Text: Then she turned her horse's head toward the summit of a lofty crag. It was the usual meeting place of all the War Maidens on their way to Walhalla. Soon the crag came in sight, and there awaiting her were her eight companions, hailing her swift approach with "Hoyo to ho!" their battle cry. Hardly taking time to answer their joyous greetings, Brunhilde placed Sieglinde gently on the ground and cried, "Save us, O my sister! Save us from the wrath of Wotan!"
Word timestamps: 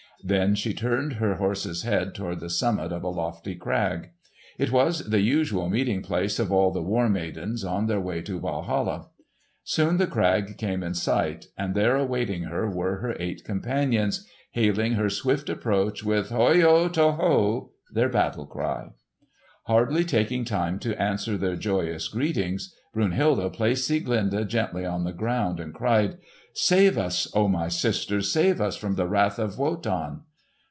Then 0.23 0.53
she 0.53 0.75
turned 0.75 1.13
her 1.13 1.37
horse's 1.37 1.81
head 1.81 2.13
toward 2.13 2.41
the 2.41 2.49
summit 2.51 2.91
of 2.91 3.03
a 3.03 3.07
lofty 3.07 3.55
crag. 3.55 4.11
It 4.59 4.71
was 4.71 5.09
the 5.09 5.19
usual 5.19 5.67
meeting 5.67 6.03
place 6.03 6.37
of 6.37 6.51
all 6.51 6.69
the 6.69 6.83
War 6.83 7.09
Maidens 7.09 7.63
on 7.63 7.87
their 7.87 7.99
way 7.99 8.21
to 8.21 8.37
Walhalla. 8.37 9.07
Soon 9.63 9.97
the 9.97 10.05
crag 10.05 10.59
came 10.59 10.83
in 10.83 10.93
sight, 10.93 11.47
and 11.57 11.73
there 11.73 11.95
awaiting 11.95 12.43
her 12.43 12.69
were 12.69 12.97
her 12.97 13.15
eight 13.19 13.43
companions, 13.43 14.23
hailing 14.51 14.93
her 14.93 15.09
swift 15.09 15.49
approach 15.49 16.03
with 16.03 16.29
"Hoyo 16.29 16.87
to 16.93 17.13
ho!" 17.13 17.71
their 17.91 18.07
battle 18.09 18.45
cry. 18.45 18.89
Hardly 19.63 20.03
taking 20.05 20.45
time 20.45 20.77
to 20.79 20.99
answer 21.01 21.35
their 21.35 21.55
joyous 21.55 22.07
greetings, 22.07 22.75
Brunhilde 22.93 23.53
placed 23.53 23.87
Sieglinde 23.89 24.45
gently 24.49 24.85
on 24.85 25.03
the 25.05 25.13
ground 25.13 25.59
and 25.61 25.73
cried, 25.73 26.17
"Save 26.53 26.97
us, 26.97 27.31
O 27.33 27.47
my 27.47 27.69
sister! 27.69 28.21
Save 28.21 28.59
us 28.59 28.75
from 28.75 28.95
the 28.95 29.07
wrath 29.07 29.39
of 29.39 29.57
Wotan!" 29.57 30.23